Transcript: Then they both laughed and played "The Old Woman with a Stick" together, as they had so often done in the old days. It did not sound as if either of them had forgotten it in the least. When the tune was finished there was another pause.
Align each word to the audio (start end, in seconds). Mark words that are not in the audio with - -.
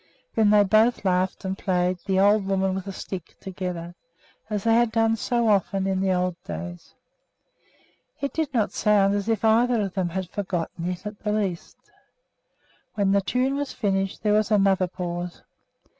Then 0.33 0.49
they 0.49 0.63
both 0.63 1.05
laughed 1.05 1.45
and 1.45 1.55
played 1.55 1.99
"The 2.07 2.19
Old 2.19 2.47
Woman 2.47 2.73
with 2.73 2.87
a 2.87 2.91
Stick" 2.91 3.35
together, 3.39 3.93
as 4.49 4.63
they 4.63 4.73
had 4.73 4.89
so 5.19 5.47
often 5.47 5.83
done 5.83 5.91
in 5.93 6.01
the 6.01 6.11
old 6.11 6.41
days. 6.43 6.95
It 8.19 8.33
did 8.33 8.51
not 8.51 8.71
sound 8.71 9.13
as 9.13 9.29
if 9.29 9.45
either 9.45 9.79
of 9.79 9.93
them 9.93 10.09
had 10.09 10.27
forgotten 10.31 10.89
it 10.89 11.05
in 11.05 11.17
the 11.23 11.31
least. 11.31 11.77
When 12.95 13.11
the 13.11 13.21
tune 13.21 13.55
was 13.55 13.73
finished 13.73 14.23
there 14.23 14.33
was 14.33 14.49
another 14.49 14.87
pause. 14.87 15.43